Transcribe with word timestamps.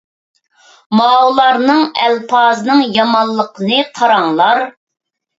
ماۋۇلارنىڭ 0.99 1.83
ئەلپازىنىڭ 2.03 2.81
يامانلىقىنى 2.95 3.83
قاراڭلار. 3.99 4.63